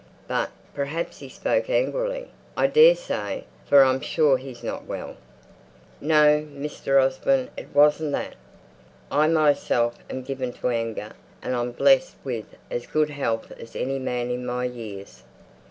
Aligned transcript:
"But, 0.27 0.49
perhaps, 0.73 1.19
he 1.19 1.29
spoke 1.29 1.69
angrily, 1.69 2.29
I 2.57 2.65
daresay; 2.65 3.43
for 3.67 3.83
I'm 3.83 3.99
sure 4.01 4.37
he's 4.39 4.63
not 4.63 4.85
well." 4.85 5.15
"No, 6.01 6.39
Mr. 6.41 6.99
Osborne, 6.99 7.49
it 7.55 7.67
wasn't 7.71 8.13
that. 8.13 8.33
I 9.11 9.27
myself 9.27 9.99
am 10.09 10.23
given 10.23 10.53
to 10.53 10.69
anger; 10.69 11.11
and 11.43 11.55
I'm 11.55 11.71
blessed 11.71 12.15
with 12.23 12.45
as 12.71 12.87
good 12.87 13.11
health 13.11 13.51
as 13.59 13.75
any 13.75 13.99
man 13.99 14.31
in 14.31 14.43
my 14.43 14.63
years. 14.63 15.21